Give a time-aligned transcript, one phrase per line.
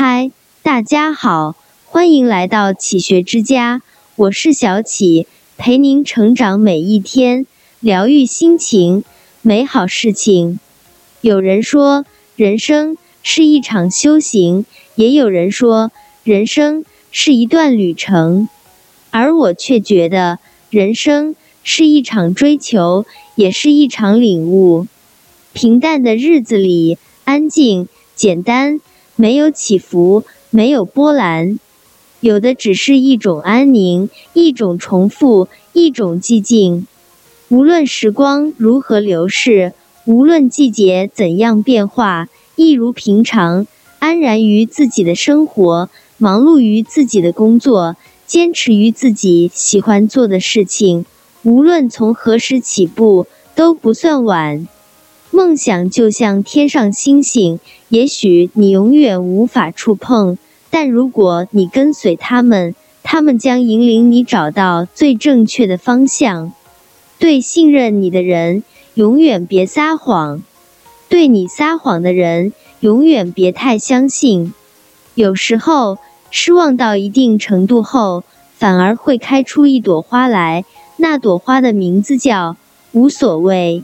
[0.00, 0.30] 嗨，
[0.62, 3.82] 大家好，欢迎来到启学之家，
[4.14, 7.46] 我是小启，陪您成长每一天，
[7.80, 9.02] 疗愈心情，
[9.42, 10.60] 美好事情。
[11.20, 12.04] 有人说，
[12.36, 15.90] 人生是一场修行，也有人说，
[16.22, 18.48] 人生是一段旅程，
[19.10, 20.38] 而我却觉得，
[20.70, 21.34] 人生
[21.64, 23.04] 是一场追求，
[23.34, 24.86] 也是一场领悟。
[25.52, 28.80] 平淡的日子里，安静、简单。
[29.20, 31.58] 没有起伏，没有波澜，
[32.20, 36.86] 有的只是一种安宁，一种重复，一种寂静。
[37.48, 39.72] 无论时光如何流逝，
[40.04, 43.66] 无论季节怎样变化，一如平常，
[43.98, 51.04] 安然于自己的生活，忙碌于自己的工作，坚持于自己喜欢做的事情。
[51.42, 54.68] 无论从何时起步，都不算晚。
[55.30, 60.38] 梦想就像天上星星，也许你永远无法触碰，
[60.70, 66.52] 但如果你跟随他们，他们将引领你找到最正确的方向。
[67.18, 68.62] 对信任你的人，
[68.94, 70.40] 永远别撒谎；
[71.08, 74.54] 对你撒谎的人，永远别太相信。
[75.14, 75.98] 有时候，
[76.30, 78.24] 失望到一定程度后，
[78.56, 80.64] 反而会开出一朵花来，
[80.96, 82.56] 那朵花的名字叫
[82.92, 83.82] 无所谓。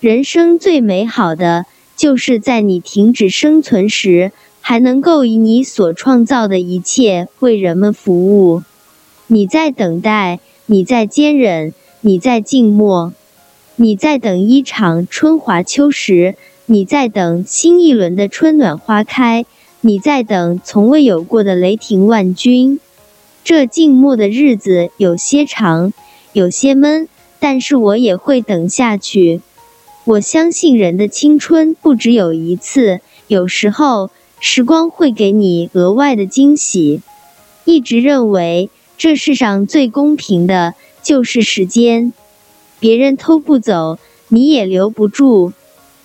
[0.00, 8.62] 人生最美好的，就是在你停止生存时，还能够以你所创造的一切为人们服务。
[9.26, 13.12] 你在等待，你在坚忍，你在静默，
[13.76, 16.34] 你在等一场春华秋实，
[16.64, 19.44] 你在等新一轮的春暖花开，
[19.82, 22.80] 你在等从未有过的雷霆万钧。
[23.44, 25.92] 这静默的日子有些长，
[26.32, 27.06] 有些闷，
[27.38, 29.42] 但是我也会等下去。
[30.04, 37.02] 我相信人的青春不只有一次，有时候时光会给你额外的惊喜。
[37.66, 42.14] 一直认为这世上最公平的就是时间，
[42.80, 45.52] 别人偷不走，你也留不住。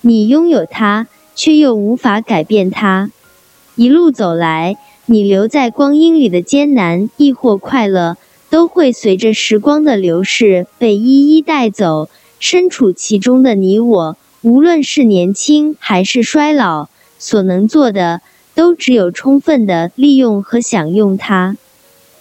[0.00, 3.10] 你拥有它，却又无法改变它。
[3.76, 4.76] 一路走来，
[5.06, 8.16] 你留在光阴里的艰难亦或快乐，
[8.50, 12.08] 都会随着时光的流逝被一一带走。
[12.38, 16.88] 身处其中的你我，无论是年轻还是衰老，
[17.18, 18.20] 所能做的
[18.54, 21.56] 都只有充分的利用和享用它。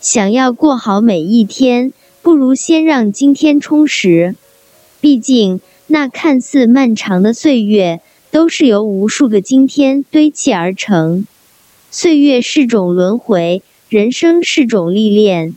[0.02, 4.36] 想要过好每一天，不如先让今天充实。
[5.02, 11.28] 毕竟，那看似漫长的岁月，都是由无数个今天堆砌而成。
[11.92, 15.56] 岁月是种轮回，人生是种历练。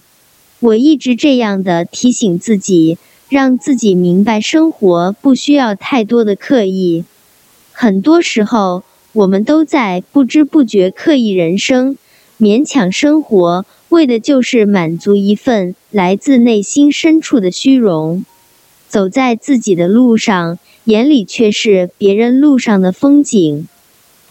[0.60, 2.98] 我一直这样的提醒自己。
[3.28, 7.04] 让自己明白，生活不需要太多的刻意。
[7.72, 11.98] 很多时候，我们都在不知不觉刻意人生，
[12.40, 18.24] 勉强生活，为的就是满足一份来自内心深处的虚荣。
[18.88, 23.68] 走在自己的路上，眼里却是别人路上的风景。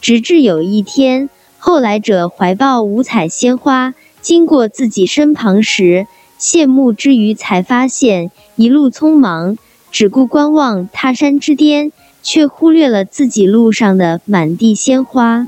[0.02, 1.30] 直至有一天，
[1.60, 6.08] 后来者怀抱五彩鲜花经过自己身旁时。
[6.40, 9.58] 羡慕之余，才发现一路匆忙，
[9.92, 15.48] 只顾观望他山之巅，却忽略了自己路上的满地鲜花。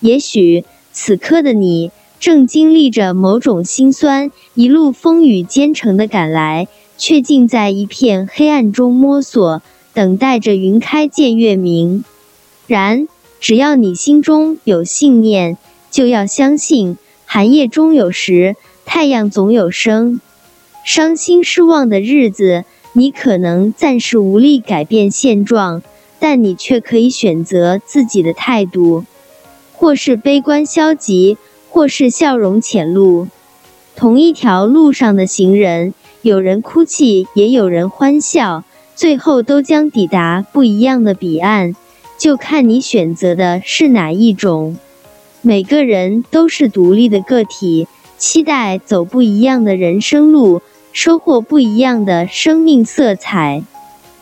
[0.00, 1.90] 也许此刻的你
[2.20, 9.60] 正经历着某种心酸，一路风雨兼程的赶来，却竟在一片黑暗中摸索，
[9.92, 12.04] 等待着云开见月明。
[12.66, 13.08] 然，
[13.40, 15.58] 只要你心中有信念，
[15.90, 16.96] 就要相信，
[17.26, 18.56] 寒夜终有时。
[18.96, 20.20] 太阳总有升，
[20.84, 25.82] 伤心失望的日子，你可能暂时无力改变现状，
[26.20, 29.04] 但你却可以选择自己的态度，
[29.72, 31.36] 或是悲观消极，
[31.70, 33.26] 或是笑容浅露。
[33.96, 38.62] 同一条路上的行人，有人哭泣，也有人欢笑，
[38.94, 41.74] 最后都将抵达不一样的彼岸，
[42.16, 44.78] 就看你选择的是哪一种。
[45.42, 47.88] 每个人都是独立的个体。
[48.16, 50.62] 期待走不一样的人生路，
[50.92, 53.62] 收获不一样的生命色彩。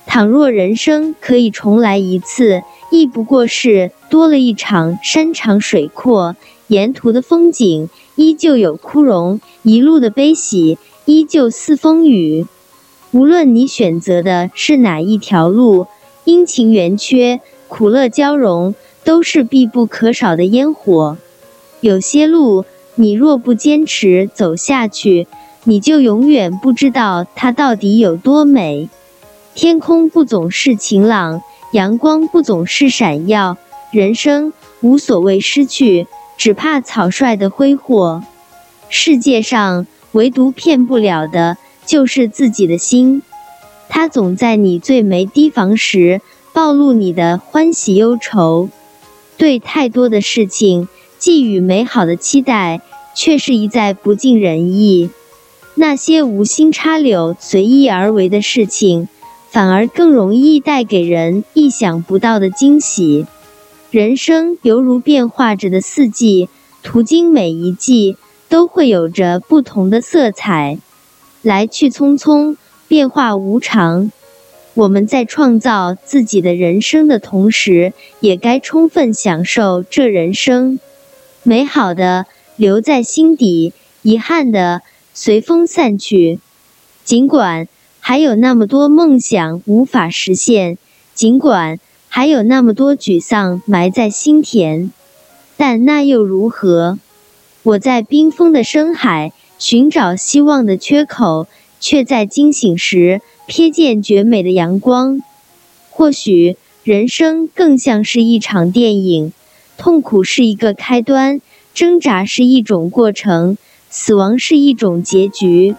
[0.07, 6.37] 倘若人生可以重来一次，亦不过是多了一场山长水阔，
[6.67, 12.47] 沿途的风景依旧有枯荣，一路的悲喜依旧似风雨。
[13.13, 15.87] 无论你选择的是哪一条路，
[16.25, 18.75] 阴晴圆缺、苦乐交融，
[19.05, 21.17] 都是必不可少的烟火。
[21.81, 22.65] 有些路。
[22.95, 25.27] 你若不坚持走下去，
[25.65, 28.89] 你就永远不知道它到底有多美。
[29.55, 31.43] 天空不总是晴朗，
[31.73, 33.57] 阳光不总是闪耀，
[33.91, 36.07] 人生无所谓失去，
[36.37, 38.23] 只怕草率的挥霍。
[38.89, 41.57] 世界上唯独骗不了的，
[41.87, 43.23] 就是自己的心。
[43.89, 46.21] 它总在你最没提防时，
[46.53, 48.69] 暴露你的欢喜忧愁。
[49.39, 50.89] 对太多的事情
[51.23, 52.81] 寄予美好的期待，
[53.15, 55.09] 却是一再不尽人意。
[55.77, 59.07] 那些无心插柳、随意而为的事情，
[59.49, 63.25] 反而更容易带给人意想不到的惊喜。
[63.93, 66.49] 人生犹如变化着的四季，
[66.83, 68.17] 途经每一季
[68.49, 70.77] 都会有着不同的色彩，
[71.41, 72.57] 来去匆匆，
[72.89, 74.11] 变化无常。
[74.75, 80.81] 我们在创造自己的人生的同时，也该充分享受这人生。
[81.43, 83.73] 美好的留在心底，
[84.03, 84.83] 遗憾的。
[85.15, 86.39] 随风散去，
[87.05, 87.69] 尽管
[88.01, 90.79] 还有那么多梦想无法实现，
[91.15, 91.79] 尽管
[92.09, 94.91] 还有那么多沮丧埋在心田，
[95.59, 96.99] 但那又如何？
[97.63, 101.47] 我在冰封的深海寻找希望的缺口，
[101.79, 105.21] 却在惊醒时瞥见绝美的阳光。
[105.91, 109.35] 或许人生更像是一场电影，
[109.77, 111.41] 痛苦是一个开端，
[111.75, 113.57] 挣扎是一种过程。
[113.95, 115.77] 死亡是一种结局，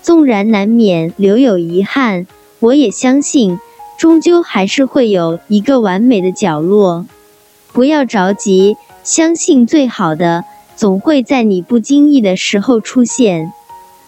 [0.00, 2.26] 纵然难免留有遗憾，
[2.60, 3.58] 我也相信，
[3.98, 7.04] 终究还是会有一个完美的角落。
[7.74, 10.44] 不要着急，相信最好的
[10.76, 13.52] 总会在你不经意的时候出现。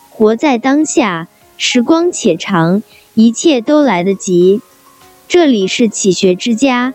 [0.09, 1.29] 活在当下，
[1.59, 2.83] 时光且长，
[3.13, 4.63] 一切都来得及。
[5.29, 6.95] 这里是启学之家，